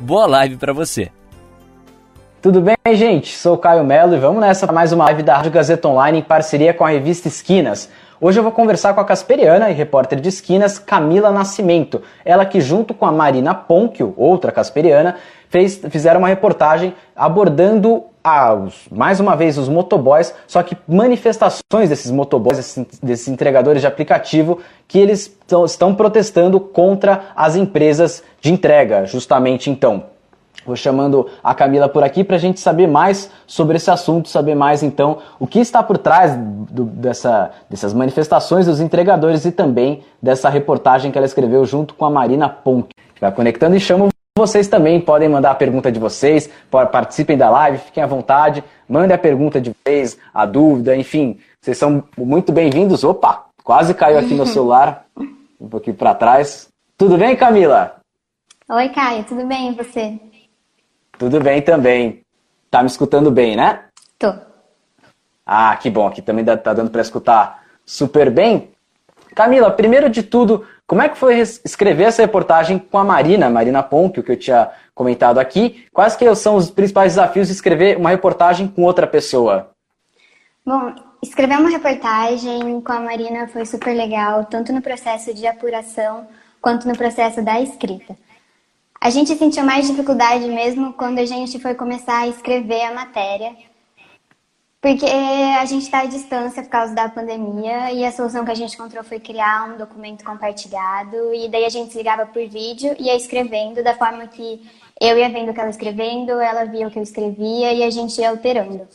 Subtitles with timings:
[0.00, 1.10] Boa live para você.
[2.40, 3.36] Tudo bem, gente?
[3.36, 6.72] Sou Caio Melo e vamos nessa mais uma live da Rádio Gazeta Online em parceria
[6.72, 7.90] com a revista Esquinas.
[8.20, 12.00] Hoje eu vou conversar com a casperiana e repórter de Esquinas, Camila Nascimento.
[12.24, 15.16] Ela que junto com a Marina Ponchio, outra casperiana,
[15.48, 18.04] fez, fizeram uma reportagem abordando
[18.90, 24.58] mais uma vez os motoboys, só que manifestações desses motoboys, desses, desses entregadores de aplicativo,
[24.86, 30.04] que eles estão protestando contra as empresas de entrega, justamente então.
[30.66, 34.54] Vou chamando a Camila por aqui para a gente saber mais sobre esse assunto, saber
[34.54, 40.02] mais então o que está por trás do, dessa, dessas manifestações dos entregadores e também
[40.20, 42.90] dessa reportagem que ela escreveu junto com a Marina Ponk.
[43.18, 44.08] Vai conectando e chamo
[44.38, 49.14] vocês também podem mandar a pergunta de vocês, participem da live, fiquem à vontade, mandem
[49.14, 53.04] a pergunta de vocês, a dúvida, enfim, vocês são muito bem-vindos.
[53.04, 55.04] Opa, quase caiu aqui no celular,
[55.60, 56.68] um pouquinho para trás.
[56.96, 57.96] Tudo bem, Camila?
[58.70, 60.18] Oi, Caio, tudo bem e você?
[61.18, 62.22] Tudo bem também.
[62.70, 63.80] Tá me escutando bem, né?
[64.18, 64.32] Tô.
[65.44, 68.70] Ah, que bom, aqui também tá dando para escutar super bem.
[69.34, 73.82] Camila, primeiro de tudo, como é que foi escrever essa reportagem com a Marina, Marina
[73.82, 75.86] Pompio, que eu tinha comentado aqui?
[75.92, 79.70] Quais que são os principais desafios de escrever uma reportagem com outra pessoa?
[80.64, 86.26] Bom, escrever uma reportagem com a Marina foi super legal, tanto no processo de apuração
[86.58, 88.16] quanto no processo da escrita.
[88.98, 93.54] A gente sentiu mais dificuldade mesmo quando a gente foi começar a escrever a matéria,
[94.80, 98.54] porque a gente está à distância por causa da pandemia e a solução que a
[98.54, 103.04] gente encontrou foi criar um documento compartilhado e daí a gente ligava por vídeo e
[103.04, 104.62] ia escrevendo da forma que
[105.00, 107.90] eu ia vendo o que ela escrevendo, ela via o que eu escrevia e a
[107.90, 108.86] gente ia alterando.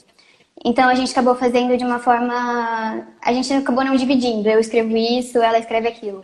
[0.65, 3.07] Então a gente acabou fazendo de uma forma.
[3.21, 4.47] A gente acabou não dividindo.
[4.49, 6.23] Eu escrevo isso, ela escreve aquilo.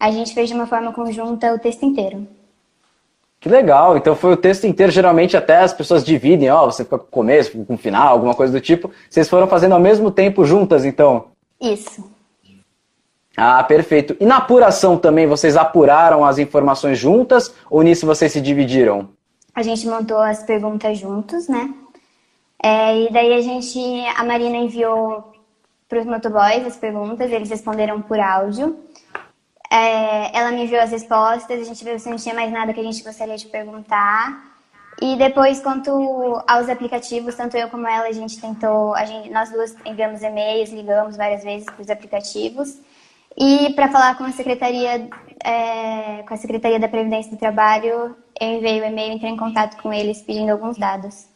[0.00, 2.26] A gente fez de uma forma conjunta o texto inteiro.
[3.40, 6.98] Que legal, então foi o texto inteiro, geralmente até as pessoas dividem, ó, você fica
[6.98, 8.90] com o começo, com o final, alguma coisa do tipo.
[9.08, 11.26] Vocês foram fazendo ao mesmo tempo juntas, então?
[11.60, 12.04] Isso.
[13.36, 14.16] Ah, perfeito.
[14.18, 19.10] E na apuração também, vocês apuraram as informações juntas ou nisso vocês se dividiram?
[19.54, 21.72] A gente montou as perguntas juntos, né?
[22.60, 23.78] É, e daí a gente,
[24.16, 25.32] a Marina enviou
[25.88, 28.76] para os motoboys as perguntas, eles responderam por áudio.
[29.70, 32.80] É, ela me enviou as respostas, a gente viu se não tinha mais nada que
[32.80, 34.48] a gente gostaria de perguntar.
[35.00, 35.90] E depois, quanto
[36.46, 40.70] aos aplicativos, tanto eu como ela, a gente tentou, a gente, nós duas enviamos e-mails,
[40.70, 42.78] ligamos várias vezes para os aplicativos.
[43.36, 45.08] E para falar com a secretaria,
[45.44, 49.80] é, com a secretaria da Previdência do Trabalho, eu enviei o e-mail, entrei em contato
[49.80, 51.28] com eles pedindo alguns dados.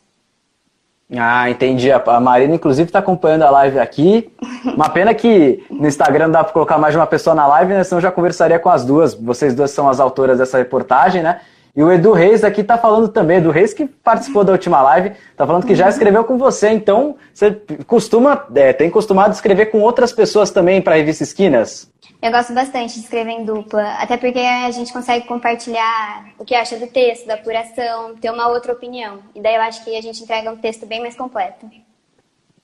[1.18, 1.90] Ah, entendi.
[1.90, 4.32] A Marina, inclusive, está acompanhando a live aqui.
[4.64, 7.74] Uma pena que no Instagram não dá para colocar mais de uma pessoa na live,
[7.74, 7.84] né?
[7.84, 9.14] Senão eu já conversaria com as duas.
[9.14, 11.40] Vocês duas são as autoras dessa reportagem, né?
[11.74, 15.12] E o Edu Reis aqui está falando também, Edu Reis que participou da última live,
[15.30, 17.50] está falando que já escreveu com você, então você
[17.86, 21.90] costuma, é, tem costumado escrever com outras pessoas também para a revista Esquinas?
[22.22, 26.54] Eu gosto bastante de escrever em dupla, até porque a gente consegue compartilhar o que
[26.54, 29.18] acha do texto, da apuração, ter uma outra opinião.
[29.34, 31.68] E daí eu acho que a gente entrega um texto bem mais completo.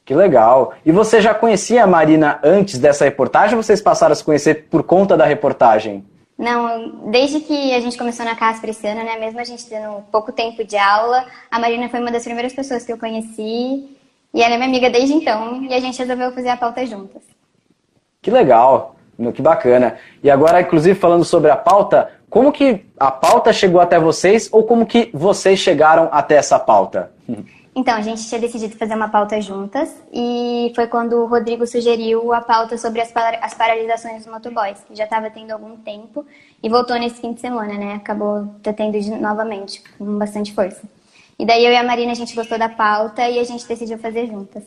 [0.04, 0.74] Que legal.
[0.86, 4.68] E você já conhecia a Marina antes dessa reportagem ou vocês passaram a se conhecer
[4.70, 6.06] por conta da reportagem?
[6.38, 10.04] Não, desde que a gente começou na Casper esse ano, né, mesmo a gente tendo
[10.12, 13.88] pouco tempo de aula, a Marina foi uma das primeiras pessoas que eu conheci
[14.32, 17.22] e ela é minha amiga desde então e a gente resolveu fazer a pauta juntas.
[18.22, 18.94] Que legal.
[19.34, 19.96] Que bacana.
[20.22, 24.62] E agora, inclusive, falando sobre a pauta, como que a pauta chegou até vocês ou
[24.62, 27.10] como que vocês chegaram até essa pauta?
[27.74, 32.32] Então, a gente tinha decidido fazer uma pauta juntas e foi quando o Rodrigo sugeriu
[32.32, 36.26] a pauta sobre as, par as paralisações dos motoboys, que já estava tendo algum tempo
[36.62, 37.94] e voltou nesse fim de semana, né?
[37.94, 40.82] Acabou tendo novamente, com bastante força.
[41.38, 43.98] E daí eu e a Marina, a gente gostou da pauta e a gente decidiu
[43.98, 44.64] fazer juntas.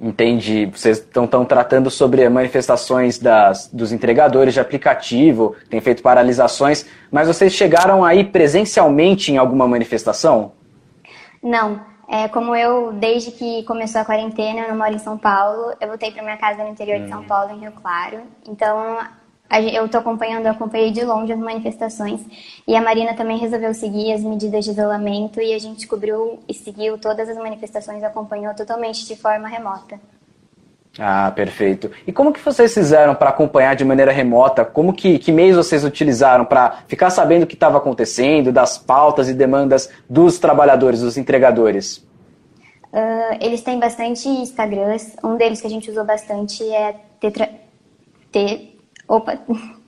[0.00, 0.66] Entendi.
[0.66, 7.52] Vocês estão tratando sobre manifestações das, dos entregadores de aplicativo, tem feito paralisações, mas vocês
[7.52, 10.52] chegaram aí presencialmente em alguma manifestação?
[11.42, 11.80] Não.
[12.08, 15.88] É, como eu, desde que começou a quarentena, eu não moro em São Paulo, eu
[15.88, 17.26] voltei para minha casa no interior de São hum.
[17.26, 18.20] Paulo, em Rio Claro.
[18.46, 18.98] Então,
[19.60, 22.20] eu estou acompanhando, eu acompanhei de longe as manifestações
[22.66, 26.54] e a Marina também resolveu seguir as medidas de isolamento e a gente cobriu e
[26.54, 29.98] seguiu todas as manifestações, acompanhou totalmente de forma remota.
[30.98, 31.90] Ah, perfeito.
[32.06, 34.64] E como que vocês fizeram para acompanhar de maneira remota?
[34.64, 39.28] Como que, que meios vocês utilizaram para ficar sabendo o que estava acontecendo, das pautas
[39.28, 41.96] e demandas dos trabalhadores, dos entregadores?
[42.92, 45.16] Uh, eles têm bastante Instagrams.
[45.24, 47.50] Um deles que a gente usou bastante é tetra...
[48.30, 48.73] Te...
[49.08, 49.38] Opa!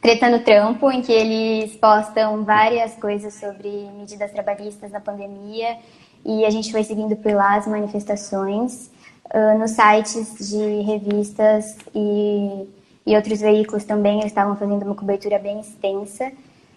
[0.00, 5.76] Treta no Trampo, em que eles postam várias coisas sobre medidas trabalhistas na pandemia
[6.24, 8.90] e a gente foi seguindo por lá as manifestações
[9.34, 12.68] uh, nos sites de revistas e,
[13.04, 16.30] e outros veículos também, eles estavam fazendo uma cobertura bem extensa.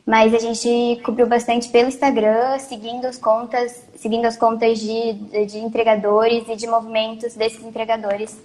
[0.04, 5.14] Mas a gente cobriu bastante pelo Instagram, seguindo as contas, seguindo as contas de,
[5.46, 8.36] de entregadores e de movimentos desses entregadores.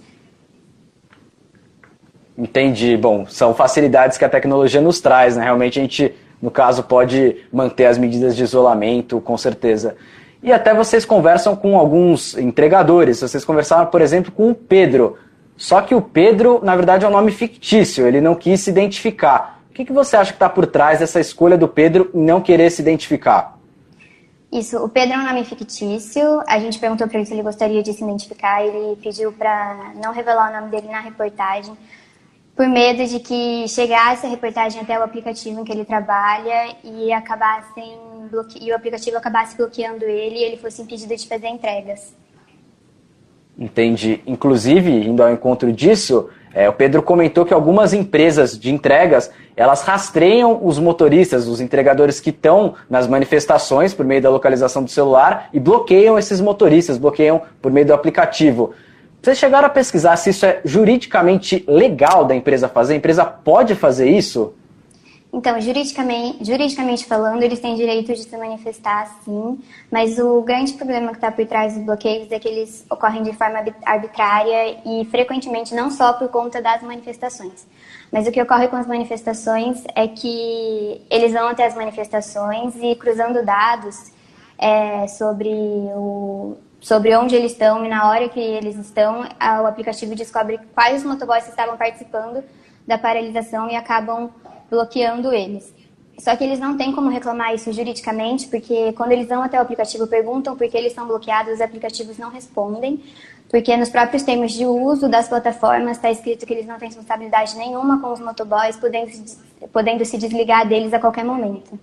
[2.37, 2.95] Entendi.
[2.95, 5.43] Bom, são facilidades que a tecnologia nos traz, né?
[5.43, 9.95] Realmente a gente, no caso, pode manter as medidas de isolamento, com certeza.
[10.43, 13.21] E até vocês conversam com alguns entregadores.
[13.21, 15.17] Vocês conversaram, por exemplo, com o Pedro.
[15.55, 19.59] Só que o Pedro, na verdade, é um nome fictício, ele não quis se identificar.
[19.71, 22.69] O que, que você acha que está por trás dessa escolha do Pedro não querer
[22.69, 23.57] se identificar?
[24.51, 26.41] Isso, o Pedro é um nome fictício.
[26.47, 28.63] A gente perguntou para ele se ele gostaria de se identificar.
[28.63, 31.75] Ele pediu para não revelar o nome dele na reportagem,
[32.57, 37.13] por medo de que chegasse a reportagem até o aplicativo em que ele trabalha e
[37.13, 37.95] acabassem
[38.31, 38.57] bloque...
[38.59, 42.15] e o aplicativo acabasse bloqueando ele e ele fosse impedido de fazer entregas.
[43.57, 44.21] Entendi.
[44.25, 49.83] Inclusive, indo ao encontro disso, é, o Pedro comentou que algumas empresas de entregas elas
[49.83, 55.49] rastreiam os motoristas, os entregadores que estão nas manifestações por meio da localização do celular
[55.53, 58.73] e bloqueiam esses motoristas, bloqueiam por meio do aplicativo.
[59.27, 62.93] Vocês chegaram a pesquisar se isso é juridicamente legal da empresa fazer?
[62.93, 64.53] A empresa pode fazer isso?
[65.33, 69.59] Então, juridicamente, juridicamente falando, eles têm direito de se manifestar, sim,
[69.91, 73.33] mas o grande problema que está por trás dos bloqueios é que eles ocorrem de
[73.33, 77.67] forma arbitrária e frequentemente não só por conta das manifestações.
[78.09, 82.95] Mas o que ocorre com as manifestações é que eles vão até as manifestações e
[82.95, 84.09] cruzando dados
[84.57, 90.15] é, sobre, o, sobre onde eles estão e na hora que eles estão, o aplicativo
[90.15, 92.43] descobre quais os motoboys estavam participando
[92.85, 94.29] da paralisação e acabam
[94.69, 95.73] bloqueando eles.
[96.19, 99.61] Só que eles não têm como reclamar isso juridicamente, porque quando eles vão até o
[99.61, 103.03] aplicativo perguntam por que eles estão bloqueados, os aplicativos não respondem,
[103.49, 107.55] porque nos próprios termos de uso das plataformas está escrito que eles não têm responsabilidade
[107.55, 109.11] nenhuma com os motoboys, podendo,
[109.71, 111.79] podendo se desligar deles a qualquer momento.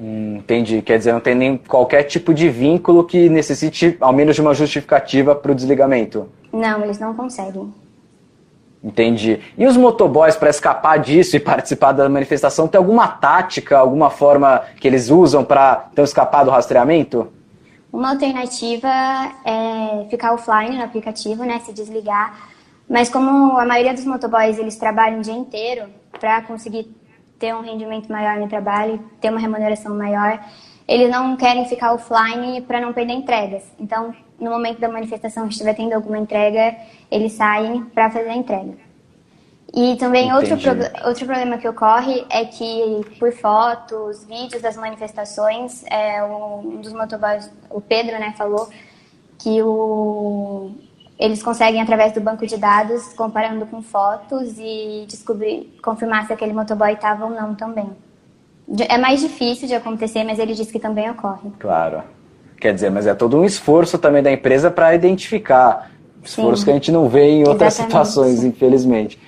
[0.00, 0.80] Hum, entendi.
[0.80, 4.54] Quer dizer, não tem nem qualquer tipo de vínculo que necessite, ao menos, de uma
[4.54, 6.28] justificativa para o desligamento?
[6.52, 7.72] Não, eles não conseguem.
[8.82, 9.40] Entendi.
[9.56, 14.62] E os motoboys, para escapar disso e participar da manifestação, tem alguma tática, alguma forma
[14.80, 17.26] que eles usam para então, escapar do rastreamento?
[17.92, 18.88] Uma alternativa
[19.44, 22.48] é ficar offline no aplicativo, né, se desligar.
[22.88, 25.86] Mas como a maioria dos motoboys eles trabalham o dia inteiro
[26.20, 26.90] para conseguir
[27.38, 30.42] ter um rendimento maior no trabalho, ter uma remuneração maior,
[30.86, 33.62] eles não querem ficar offline para não perder entregas.
[33.78, 36.76] Então, no momento da manifestação, se estiver tendo alguma entrega,
[37.10, 38.74] eles saem para fazer a entrega.
[39.74, 40.72] E também outro, pro,
[41.06, 47.50] outro problema que ocorre é que por fotos, vídeos das manifestações, é, um dos motoboys,
[47.68, 48.68] o Pedro, né, falou
[49.38, 50.72] que o,
[51.18, 56.52] eles conseguem, através do banco de dados, comparando com fotos e descobrir, confirmar se aquele
[56.52, 57.90] motoboy estava ou não também.
[58.88, 61.50] É mais difícil de acontecer, mas ele diz que também ocorre.
[61.58, 62.02] Claro.
[62.60, 65.90] Quer dizer, mas é todo um esforço também da empresa para identificar.
[66.22, 66.64] Esforço Sim.
[66.64, 68.06] que a gente não vê em outras Exatamente.
[68.06, 69.18] situações, infelizmente.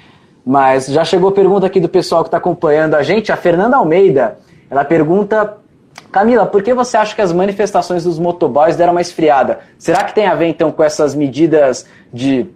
[0.44, 4.38] Mas já chegou pergunta aqui do pessoal que está acompanhando a gente, a Fernanda Almeida.
[4.68, 5.59] Ela pergunta
[6.11, 9.61] Camila, por que você acha que as manifestações dos motoboys deram uma esfriada?
[9.78, 12.49] Será que tem a ver então com essas medidas de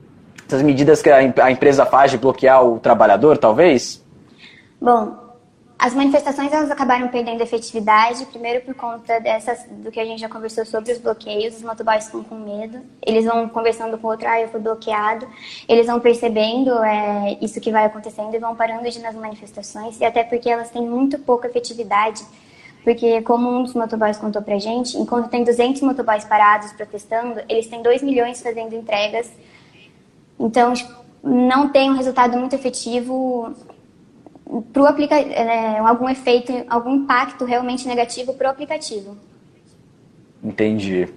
[0.46, 4.04] essas medidas que a empresa faz de bloquear o trabalhador, talvez?
[4.80, 5.24] Bom,
[5.78, 10.28] as manifestações elas acabaram perdendo efetividade, primeiro por conta dessas, do que a gente já
[10.28, 14.28] conversou sobre os bloqueios, os motoboys ficam com medo, eles vão conversando com o outro,
[14.28, 15.26] ah, eu fui bloqueado,
[15.68, 20.00] eles vão percebendo é, isso que vai acontecendo e vão parando de ir nas manifestações,
[20.00, 22.24] e até porque elas têm muito pouca efetividade,
[22.84, 27.66] porque como um dos motoboys contou pra gente, enquanto tem 200 motoboys parados protestando, eles
[27.66, 29.32] têm 2 milhões fazendo entregas,
[30.38, 30.74] então
[31.22, 33.54] não tem um resultado muito efetivo
[34.70, 39.16] para o aplicativo, é, algum efeito, algum impacto realmente negativo para o aplicativo.
[40.42, 41.08] Entendi.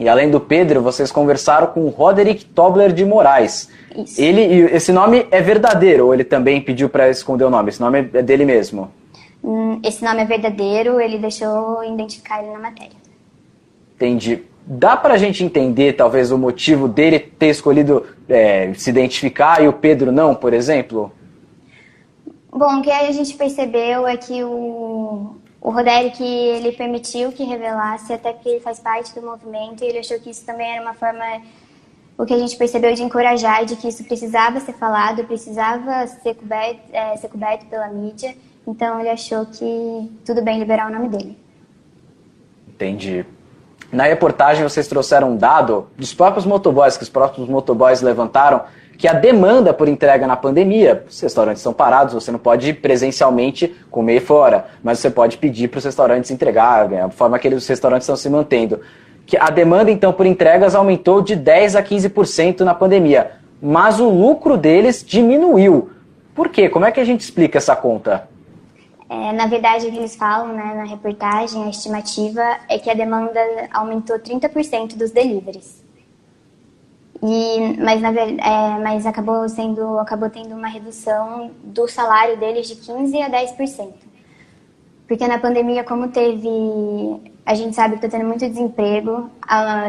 [0.00, 3.68] E além do Pedro, vocês conversaram com o Roderick Tobler de Moraes.
[3.96, 4.20] Isso.
[4.20, 4.42] Ele,
[4.74, 7.68] esse nome é verdadeiro ou ele também pediu para esconder o nome?
[7.68, 8.90] Esse nome é dele mesmo?
[9.42, 12.96] Hum, esse nome é verdadeiro, ele deixou identificar ele na matéria.
[13.94, 14.42] Entendi.
[14.70, 19.68] Dá para a gente entender, talvez, o motivo dele ter escolhido é, se identificar e
[19.68, 21.10] o Pedro não, por exemplo?
[22.52, 28.12] Bom, o que a gente percebeu é que o, o Roderick, ele permitiu que revelasse,
[28.12, 30.94] até porque ele faz parte do movimento, e ele achou que isso também era uma
[30.94, 31.24] forma,
[32.16, 36.34] o que a gente percebeu de encorajar, de que isso precisava ser falado, precisava ser
[36.34, 38.34] coberto, é, ser coberto pela mídia,
[38.68, 41.38] então ele achou que tudo bem liberar o nome dele.
[42.68, 43.24] Entendi.
[43.90, 48.60] Na reportagem vocês trouxeram um dado dos próprios motoboys, que os próprios motoboys levantaram,
[48.98, 53.74] que a demanda por entrega na pandemia, os restaurantes estão parados, você não pode presencialmente
[53.90, 57.66] comer fora, mas você pode pedir para os restaurantes entregar, né, a forma que os
[57.66, 58.80] restaurantes estão se mantendo.
[59.24, 63.32] Que a demanda, então, por entregas aumentou de 10% a 15% na pandemia,
[63.62, 65.90] mas o lucro deles diminuiu.
[66.34, 66.68] Por quê?
[66.68, 68.28] Como é que a gente explica essa conta?
[69.10, 72.94] É, na verdade, o que eles falam né, na reportagem, a estimativa é que a
[72.94, 73.40] demanda
[73.72, 75.82] aumentou 30% dos deliveries.
[77.22, 82.76] E, mas, na, é, mas acabou, sendo, acabou tendo uma redução do salário deles de
[82.76, 83.92] 15% a 10%.
[85.06, 86.48] Porque na pandemia, como teve.
[87.46, 89.30] A gente sabe que está tendo muito desemprego,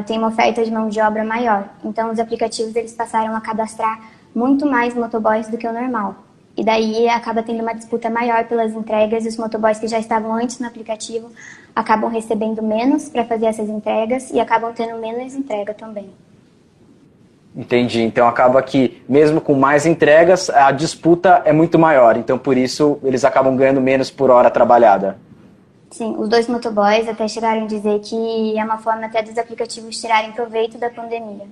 [0.08, 1.68] tem uma oferta de mão de obra maior.
[1.84, 4.00] Então, os aplicativos eles passaram a cadastrar
[4.34, 6.16] muito mais motoboys do que o normal.
[6.60, 10.34] E daí acaba tendo uma disputa maior pelas entregas e os motoboys que já estavam
[10.34, 11.32] antes no aplicativo
[11.74, 16.10] acabam recebendo menos para fazer essas entregas e acabam tendo menos entrega também.
[17.56, 18.02] Entendi.
[18.02, 22.18] Então acaba que, mesmo com mais entregas, a disputa é muito maior.
[22.18, 25.18] Então por isso eles acabam ganhando menos por hora trabalhada.
[25.90, 29.98] Sim, os dois motoboys até chegaram a dizer que é uma forma até dos aplicativos
[29.98, 31.48] tirarem proveito da pandemia.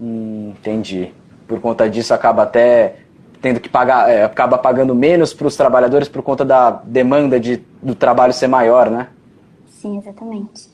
[0.00, 1.12] Hum, entendi.
[1.46, 3.01] Por conta disso acaba até
[3.42, 7.60] tendo que pagar, é, acaba pagando menos para os trabalhadores por conta da demanda de,
[7.82, 9.08] do trabalho ser maior, né?
[9.68, 10.70] Sim, exatamente.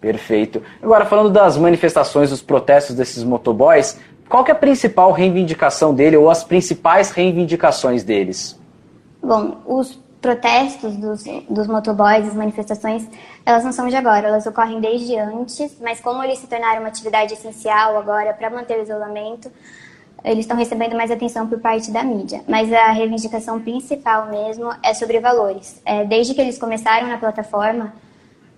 [0.00, 0.62] Perfeito.
[0.82, 6.30] Agora, falando das manifestações, dos protestos desses motoboys, qual é a principal reivindicação dele ou
[6.30, 8.58] as principais reivindicações deles?
[9.22, 13.06] Bom, os protestos dos, dos motoboys, as manifestações,
[13.44, 16.88] elas não são de agora, elas ocorrem desde antes, mas como eles se tornaram uma
[16.88, 19.50] atividade essencial agora para manter o isolamento,
[20.24, 22.42] eles estão recebendo mais atenção por parte da mídia.
[22.48, 25.80] Mas a reivindicação principal mesmo é sobre valores.
[25.84, 27.92] É, desde que eles começaram na plataforma,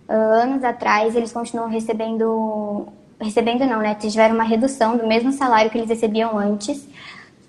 [0.08, 2.86] anos atrás, eles continuam recebendo.
[3.20, 3.94] Recebendo não, né?
[3.94, 6.86] Tiveram uma redução do mesmo salário que eles recebiam antes,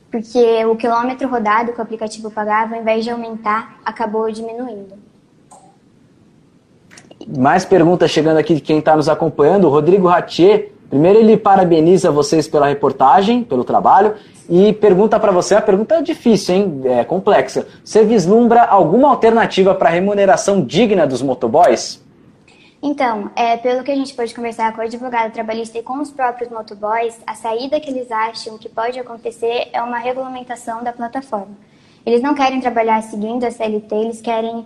[0.10, 4.94] porque o quilômetro rodado que o aplicativo pagava, ao invés de aumentar, acabou diminuindo.
[7.28, 9.68] Mais perguntas chegando aqui de quem está nos acompanhando.
[9.68, 14.16] Rodrigo Ratier, primeiro ele parabeniza vocês pela reportagem, pelo trabalho,
[14.50, 16.82] e pergunta para você, a pergunta é difícil, hein?
[16.86, 17.68] É complexa.
[17.84, 22.02] Você vislumbra alguma alternativa para remuneração digna dos motoboys?
[22.82, 26.12] Então, é, pelo que a gente pode conversar com o advogado trabalhista e com os
[26.12, 31.58] próprios motoboys, a saída que eles acham que pode acontecer é uma regulamentação da plataforma.
[32.06, 34.66] Eles não querem trabalhar seguindo a CLT, eles querem,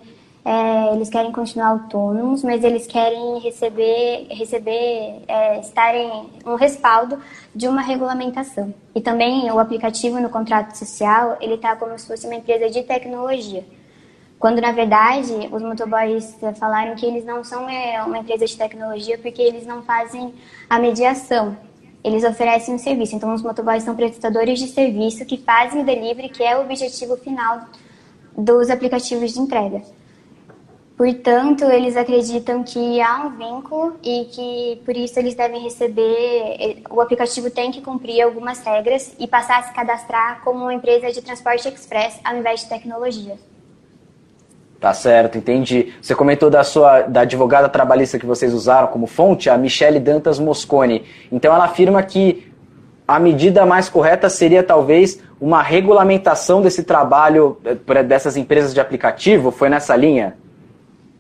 [0.50, 7.20] é, eles querem continuar autônomos, mas eles querem receber, receber é, estarem um respaldo
[7.54, 8.74] de uma regulamentação.
[8.96, 12.82] E também o aplicativo no contrato social, ele está como se fosse uma empresa de
[12.82, 13.64] tecnologia.
[14.40, 19.20] Quando, na verdade, os motoboys falaram que eles não são é, uma empresa de tecnologia
[19.20, 20.34] porque eles não fazem
[20.68, 21.56] a mediação.
[22.04, 23.16] Eles oferecem um serviço.
[23.16, 27.16] Então, os motoboys são prestadores de serviço que fazem o delivery, que é o objetivo
[27.18, 27.66] final
[28.36, 29.99] dos aplicativos de entrega.
[31.00, 36.84] Portanto, eles acreditam que há um vínculo e que por isso eles devem receber.
[36.90, 41.10] O aplicativo tem que cumprir algumas regras e passar a se cadastrar como uma empresa
[41.10, 43.38] de transporte express ao invés de tecnologia.
[44.78, 45.94] Tá certo, entendi.
[46.02, 50.38] Você comentou da sua da advogada trabalhista que vocês usaram como fonte, a Michele Dantas
[50.38, 51.06] Moscone.
[51.32, 52.52] Então ela afirma que
[53.08, 59.50] a medida mais correta seria talvez uma regulamentação desse trabalho eh, dessas empresas de aplicativo.
[59.50, 60.36] Foi nessa linha?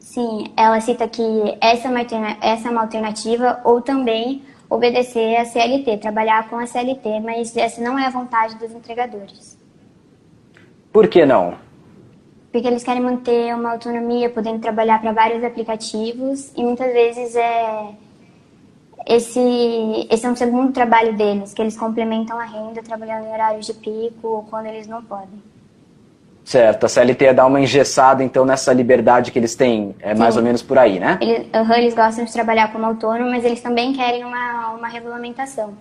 [0.09, 1.21] Sim, ela cita que
[1.61, 2.01] essa é uma,
[2.41, 7.79] essa é uma alternativa ou também obedecer a CLT, trabalhar com a CLT, mas essa
[7.79, 9.55] não é a vontade dos entregadores.
[10.91, 11.59] Por que não?
[12.51, 17.93] porque eles querem manter uma autonomia, podendo trabalhar para vários aplicativos e muitas vezes é
[19.05, 23.67] esse esse é um segundo trabalho deles, que eles complementam a renda trabalhando em horários
[23.67, 25.39] de pico ou quando eles não podem.
[26.49, 30.41] Certo, a CLT dá uma engessada então nessa liberdade que eles têm, é mais ou
[30.41, 31.19] menos por aí, né?
[31.21, 35.75] Eles, uhum, eles gostam de trabalhar como autônomo, mas eles também querem uma, uma regulamentação.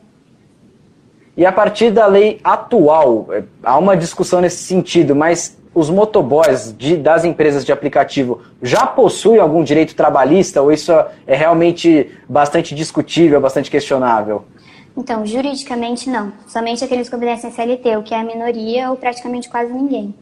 [1.35, 6.77] E a partir da lei atual, é, há uma discussão nesse sentido, mas os motoboys
[6.77, 10.93] de, das empresas de aplicativo já possuem algum direito trabalhista ou isso
[11.27, 14.45] é realmente bastante discutível, bastante questionável?
[14.95, 16.31] Então, juridicamente não.
[16.47, 20.15] Somente aqueles que obedecem a CLT, o que é a minoria ou praticamente quase ninguém.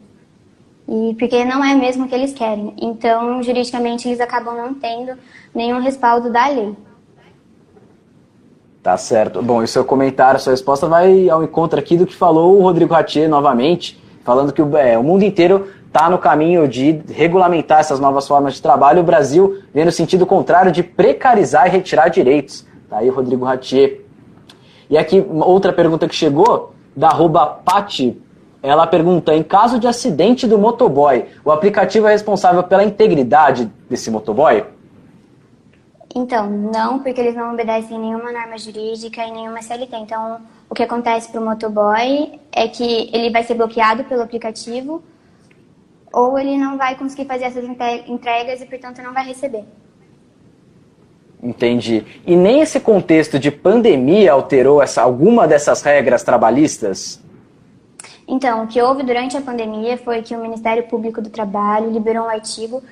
[0.87, 2.73] E porque não é mesmo o que eles querem.
[2.77, 5.17] Então, juridicamente, eles acabam não tendo
[5.53, 6.75] nenhum respaldo da lei.
[8.81, 9.41] Tá certo.
[9.43, 12.61] Bom, e o seu comentário, sua resposta vai ao encontro aqui do que falou o
[12.61, 17.79] Rodrigo Ratier novamente, falando que o, é, o mundo inteiro está no caminho de regulamentar
[17.79, 19.01] essas novas formas de trabalho.
[19.01, 22.65] O Brasil vem no sentido contrário de precarizar e retirar direitos.
[22.89, 24.01] Tá aí o Rodrigo Ratier.
[24.89, 27.59] E aqui, outra pergunta que chegou, da arroba
[28.69, 34.09] ela pergunta: em caso de acidente do motoboy, o aplicativo é responsável pela integridade desse
[34.09, 34.63] motoboy?
[36.15, 39.95] Então, não, porque eles não obedecem nenhuma norma jurídica e nenhuma CLT.
[39.97, 45.03] Então, o que acontece para o motoboy é que ele vai ser bloqueado pelo aplicativo
[46.11, 47.63] ou ele não vai conseguir fazer essas
[48.07, 49.63] entregas e, portanto, não vai receber.
[51.41, 52.03] Entendi.
[52.25, 57.21] E nem esse contexto de pandemia alterou essa, alguma dessas regras trabalhistas?
[58.27, 62.25] Então, o que houve durante a pandemia foi que o Ministério Público do Trabalho liberou
[62.25, 62.83] um artigo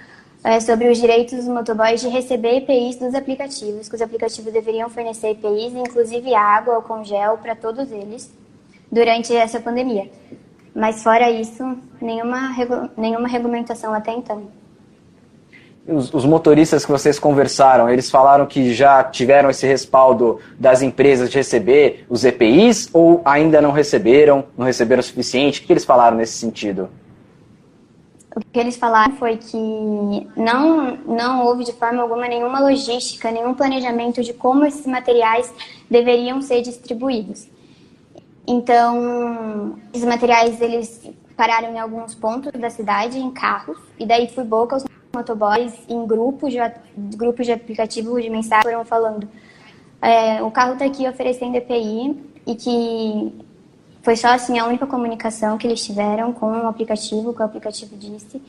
[0.44, 4.90] é, sobre os direitos dos motoboys de receber EPIs dos aplicativos, que os aplicativos deveriam
[4.90, 8.32] fornecer EPIs, inclusive água ou congel para todos eles,
[8.90, 10.10] durante essa pandemia.
[10.74, 11.64] Mas fora isso,
[12.00, 12.56] nenhuma,
[12.96, 14.44] nenhuma regulamentação até então.
[15.88, 21.30] Os, os, motoristas que vocês conversaram, eles falaram que já tiveram esse respaldo das empresas
[21.30, 25.62] de receber os EPIs ou ainda não receberam, não receberam o suficiente?
[25.62, 26.90] O que eles falaram nesse sentido?
[28.36, 33.54] O que eles falaram foi que não, não houve de forma alguma nenhuma logística, nenhum
[33.54, 35.54] planejamento de como esses materiais
[35.90, 37.48] deveriam ser distribuídos.
[38.48, 44.44] Então, esses materiais eles pararam em alguns pontos da cidade, em carros, e daí por
[44.44, 44.84] boca os
[45.16, 46.60] motoboys em grupos de,
[47.16, 49.28] grupos de aplicativo de mensagem foram falando
[50.02, 53.34] é, o carro está aqui oferecendo EPI e que
[54.04, 57.96] foi só assim a única comunicação que eles tiveram com o aplicativo, que o aplicativo
[57.98, 58.40] disse.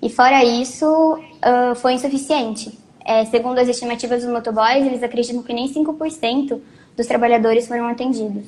[0.00, 2.78] E fora isso, uh, foi insuficiente.
[3.04, 6.58] É, segundo as estimativas dos motoboys, eles acreditam que nem 5%
[6.96, 8.46] dos trabalhadores foram atendidos.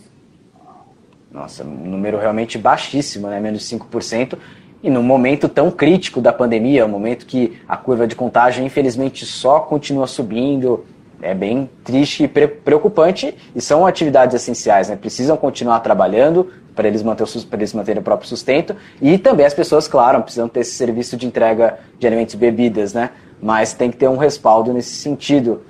[1.30, 3.40] Nossa, um número realmente baixíssimo, né?
[3.40, 4.38] menos de 5%.
[4.84, 9.24] E num momento tão crítico da pandemia, um momento que a curva de contágio, infelizmente,
[9.24, 10.84] só continua subindo,
[11.22, 14.96] é bem triste e preocupante, e são atividades essenciais, né?
[14.96, 19.54] Precisam continuar trabalhando para eles, manter o, eles manterem o próprio sustento, e também as
[19.54, 23.08] pessoas, claro, precisam ter esse serviço de entrega de alimentos e bebidas, né?
[23.40, 25.62] Mas tem que ter um respaldo nesse sentido.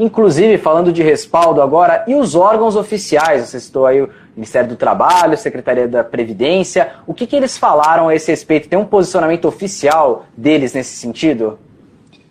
[0.00, 3.46] Inclusive, falando de respaldo agora, e os órgãos oficiais?
[3.46, 6.94] Você citou aí o Ministério do Trabalho, Secretaria da Previdência.
[7.06, 8.66] O que, que eles falaram a esse respeito?
[8.66, 11.58] Tem um posicionamento oficial deles nesse sentido?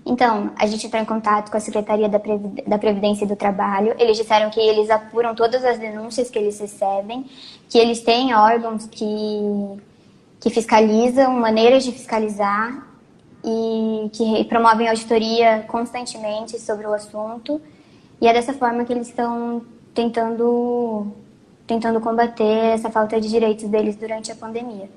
[0.04, 2.18] Então, a gente entrou em contato com a Secretaria da,
[2.80, 3.94] Previdência e do Trabalho.
[4.00, 7.24] Eles disseram que eles apuram todas as denúncias que eles recebem,
[7.70, 9.78] que eles têm órgãos que,
[10.40, 12.89] que fiscalizam, maneiras de fiscalizar
[13.44, 17.62] e que promovem auditoria constantemente sobre o assunto.
[18.22, 19.62] E é dessa forma que eles estão
[19.94, 21.08] tentando,
[21.66, 24.90] tentando combater essa falta de direitos deles durante a pandemia.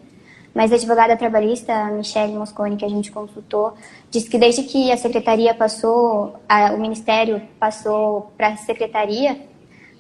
[0.55, 3.75] Mas a advogada trabalhista, Michelle Moscone, que a gente consultou,
[4.11, 9.33] disse que desde que a secretaria passou, a, o ministério passou para a secretaria,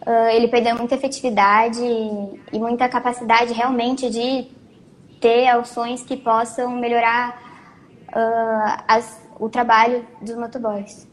[0.06, 4.46] uh, ele perdeu muita efetividade e muita capacidade realmente de
[5.20, 7.51] ter ações que possam melhorar
[8.14, 11.08] uh, as, o trabalho dos motoboys.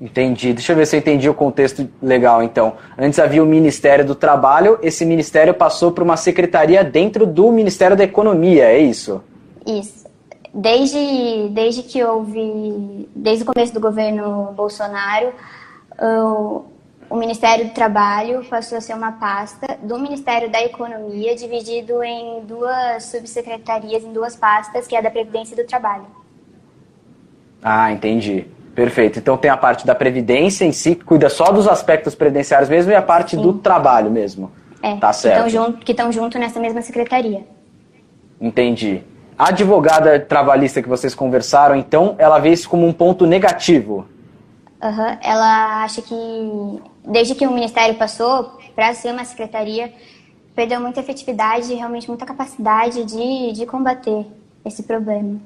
[0.00, 0.54] Entendi.
[0.54, 2.74] Deixa eu ver se eu entendi o contexto legal, então.
[2.98, 7.94] Antes havia o Ministério do Trabalho, esse ministério passou para uma secretaria dentro do Ministério
[7.94, 9.22] da Economia, é isso?
[9.66, 10.08] Isso.
[10.54, 15.34] Desde, desde que houve, desde o começo do governo Bolsonaro,
[16.00, 16.64] o,
[17.10, 22.42] o Ministério do Trabalho passou a ser uma pasta do Ministério da Economia, dividido em
[22.44, 26.06] duas subsecretarias, em duas pastas, que é a da Previdência e do Trabalho.
[27.62, 28.46] Ah, entendi.
[28.74, 29.18] Perfeito.
[29.18, 32.92] Então tem a parte da previdência em si, que cuida só dos aspectos previdenciários mesmo,
[32.92, 33.42] e a parte Sim.
[33.42, 34.52] do trabalho mesmo.
[34.80, 35.44] É, tá certo.
[35.84, 37.44] Que estão junto, junto nessa mesma secretaria.
[38.40, 39.02] Entendi.
[39.36, 44.06] A advogada trabalhista que vocês conversaram, então, ela vê isso como um ponto negativo.
[44.82, 45.18] Uhum.
[45.22, 49.92] Ela acha que, desde que o Ministério passou para ser uma secretaria,
[50.54, 54.26] perdeu muita efetividade e realmente muita capacidade de, de combater
[54.64, 55.38] esse problema.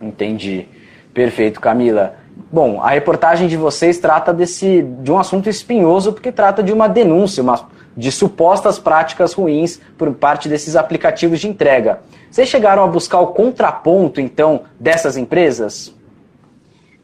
[0.00, 0.68] Entendi.
[1.12, 2.16] Perfeito, Camila.
[2.52, 6.86] Bom, a reportagem de vocês trata desse, de um assunto espinhoso, porque trata de uma
[6.86, 12.00] denúncia, uma, de supostas práticas ruins por parte desses aplicativos de entrega.
[12.30, 15.95] Vocês chegaram a buscar o contraponto, então, dessas empresas?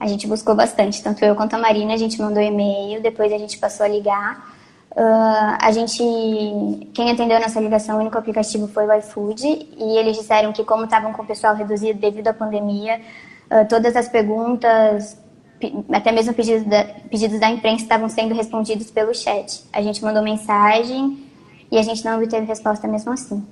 [0.02, 3.38] A gente buscou bastante, tanto eu quanto a Marina, a gente mandou e-mail, depois a
[3.38, 4.52] gente passou a ligar.
[4.90, 6.02] Uh, a gente,
[6.92, 10.64] quem atendeu a nossa ligação, o único aplicativo foi o iFood, e eles disseram que
[10.64, 13.00] como estavam com o pessoal reduzido devido à pandemia,
[13.48, 15.16] uh, todas as perguntas,
[15.92, 19.62] até mesmo pedidos da, pedidos da imprensa estavam sendo respondidos pelo chat.
[19.72, 21.16] A gente mandou mensagem
[21.70, 23.46] e a gente não obteve resposta mesmo assim.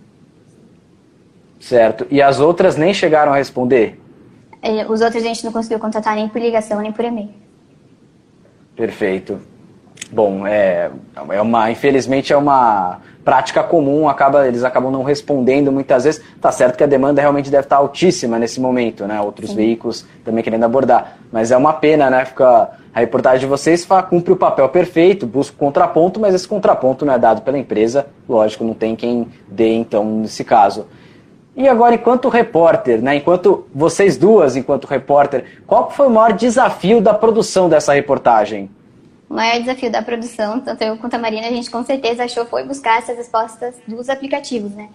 [1.60, 2.08] Certo.
[2.10, 3.99] E as outras nem chegaram a responder?
[4.62, 7.30] É, os outros a gente não conseguiu contatar nem por ligação, nem por e-mail.
[8.76, 9.40] Perfeito.
[10.12, 10.90] Bom, é,
[11.30, 16.22] é uma, infelizmente é uma prática comum, acaba, eles acabam não respondendo muitas vezes.
[16.40, 19.20] Tá certo que a demanda realmente deve estar altíssima nesse momento, né?
[19.20, 19.56] Outros Sim.
[19.56, 21.18] veículos também querendo abordar.
[21.30, 22.24] Mas é uma pena, né?
[22.24, 27.04] Fica, a reportagem de vocês cumpre o papel perfeito, busca o contraponto, mas esse contraponto
[27.04, 30.86] não é dado pela empresa, lógico, não tem quem dê então nesse caso.
[31.60, 37.02] E agora, enquanto repórter, né, enquanto vocês duas, enquanto repórter, qual foi o maior desafio
[37.02, 38.70] da produção dessa reportagem?
[39.28, 42.46] O maior desafio da produção, tanto eu quanto a Marina, a gente com certeza achou
[42.46, 44.88] foi buscar essas respostas dos aplicativos, né?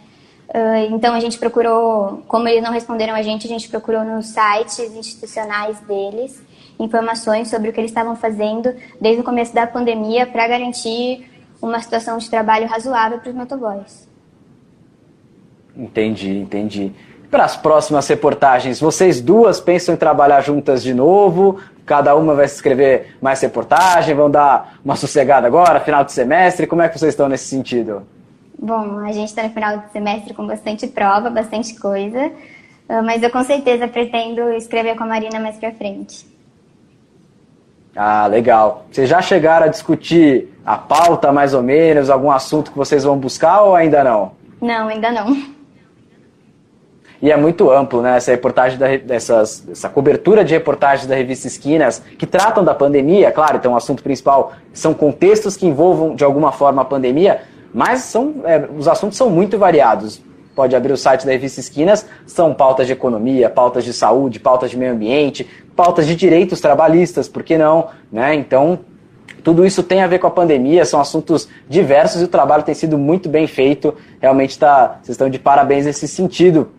[0.50, 4.26] Uh, então a gente procurou, como eles não responderam a gente, a gente procurou nos
[4.26, 6.42] sites institucionais deles
[6.80, 11.30] informações sobre o que eles estavam fazendo desde o começo da pandemia para garantir
[11.62, 14.05] uma situação de trabalho razoável para os motoboys.
[15.78, 16.92] Entendi, entendi.
[17.30, 21.60] Para as próximas reportagens, vocês duas pensam em trabalhar juntas de novo?
[21.86, 26.66] Cada uma vai escrever mais reportagem, vão dar uma sossegada agora, final de semestre.
[26.66, 28.04] Como é que vocês estão nesse sentido?
[28.58, 32.32] Bom, a gente está no final de semestre com bastante prova, bastante coisa,
[32.88, 36.26] ah, mas eu com certeza pretendo escrever com a Marina mais para frente.
[37.96, 38.86] Ah, legal.
[38.92, 43.18] Vocês já chegaram a discutir a pauta mais ou menos, algum assunto que vocês vão
[43.18, 44.32] buscar ou ainda não?
[44.62, 45.55] Não, ainda não.
[47.22, 48.18] E é muito amplo, né?
[48.18, 53.32] Essa reportagem da, dessas, essa cobertura de reportagens da revista Esquinas, que tratam da pandemia,
[53.32, 57.42] claro, então o assunto principal são contextos que envolvam de alguma forma a pandemia,
[57.74, 60.22] mas são, é, os assuntos são muito variados.
[60.56, 64.72] Pode abrir o site da revista Esquinas, são pautas de economia, pautas de saúde, pautas
[64.72, 67.88] de meio ambiente, pautas de direitos trabalhistas, por que não?
[68.10, 68.36] Né?
[68.36, 68.80] Então,
[69.44, 72.74] tudo isso tem a ver com a pandemia, são assuntos diversos e o trabalho tem
[72.74, 73.94] sido muito bem feito.
[74.20, 76.70] Realmente tá, vocês estão de parabéns nesse sentido.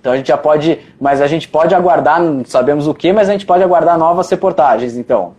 [0.00, 3.28] Então a gente já pode, mas a gente pode aguardar, não sabemos o que, mas
[3.28, 5.34] a gente pode aguardar novas reportagens, então.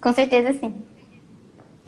[0.00, 0.74] Com certeza sim.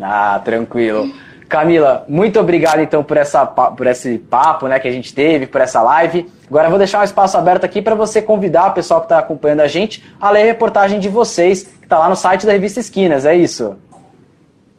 [0.00, 1.12] Ah, tranquilo.
[1.48, 5.60] Camila, muito obrigado então por, essa, por esse papo né, que a gente teve, por
[5.60, 6.30] essa live.
[6.46, 9.18] Agora eu vou deixar um espaço aberto aqui para você convidar o pessoal que está
[9.18, 12.52] acompanhando a gente a ler a reportagem de vocês, que está lá no site da
[12.52, 13.76] revista Esquinas, é isso?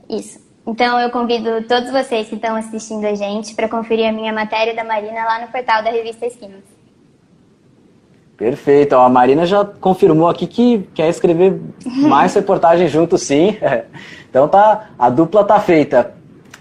[0.08, 0.39] Isso.
[0.65, 4.75] Então eu convido todos vocês que estão assistindo a gente para conferir a minha matéria
[4.75, 6.63] da Marina lá no portal da revista Esquinas.
[8.39, 8.95] Perfeito.
[8.95, 13.58] a Marina já confirmou aqui que quer escrever mais reportagens junto, sim.
[14.30, 16.13] Então tá, a dupla tá feita.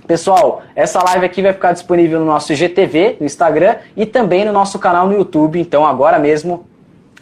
[0.07, 4.55] Pessoal, essa live aqui vai ficar disponível no nosso IGTV, no Instagram e também no
[4.55, 5.61] nosso canal no YouTube.
[5.61, 6.67] Então agora mesmo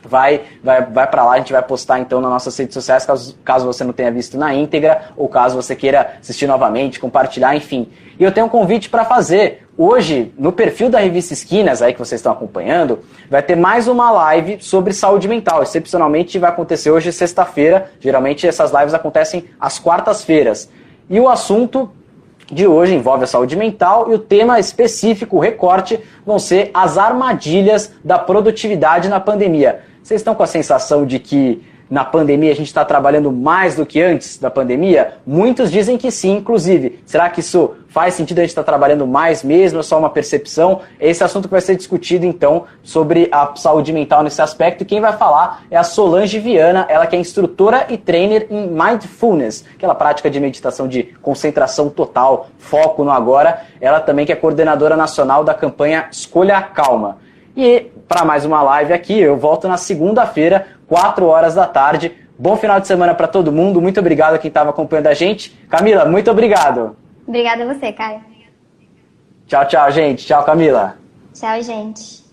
[0.04, 3.36] vai, vai, vai para lá, a gente vai postar então nas nossas redes sociais, caso,
[3.44, 7.88] caso você não tenha visto na íntegra, ou caso você queira assistir novamente, compartilhar, enfim.
[8.18, 9.65] E eu tenho um convite para fazer.
[9.78, 14.10] Hoje, no perfil da revista Esquinas, aí que vocês estão acompanhando, vai ter mais uma
[14.10, 15.62] live sobre saúde mental.
[15.62, 17.90] Excepcionalmente vai acontecer hoje, sexta-feira.
[18.00, 20.70] Geralmente essas lives acontecem às quartas-feiras.
[21.10, 21.90] E o assunto
[22.50, 26.96] de hoje envolve a saúde mental e o tema específico, o recorte, vão ser as
[26.96, 29.80] armadilhas da produtividade na pandemia.
[30.02, 33.86] Vocês estão com a sensação de que na pandemia a gente está trabalhando mais do
[33.86, 35.14] que antes da pandemia?
[35.26, 37.00] Muitos dizem que sim, inclusive.
[37.06, 39.80] Será que isso faz sentido a gente estar tá trabalhando mais mesmo?
[39.80, 40.80] É só uma percepção?
[40.98, 44.84] Esse assunto que vai ser discutido então sobre a saúde mental nesse aspecto.
[44.84, 49.64] Quem vai falar é a Solange Viana, ela que é instrutora e trainer em Mindfulness,
[49.74, 53.62] aquela prática de meditação de concentração total, foco no agora.
[53.80, 57.18] Ela também que é coordenadora nacional da campanha Escolha a Calma.
[57.56, 62.12] E para mais uma live aqui, eu volto na segunda-feira 4 horas da tarde.
[62.38, 63.80] Bom final de semana para todo mundo.
[63.80, 65.50] Muito obrigado a quem estava acompanhando a gente.
[65.68, 66.96] Camila, muito obrigado.
[67.26, 68.20] Obrigada a você, Caio.
[69.46, 70.26] Tchau, tchau, gente.
[70.26, 70.96] Tchau, Camila.
[71.32, 72.24] Tchau, gente.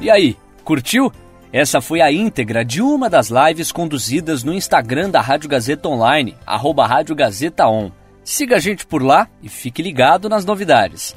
[0.00, 1.12] E aí, curtiu?
[1.52, 6.36] Essa foi a íntegra de uma das lives conduzidas no Instagram da Rádio Gazeta Online,
[6.46, 7.90] arroba Rádio Gazeta On.
[8.22, 11.16] Siga a gente por lá e fique ligado nas novidades.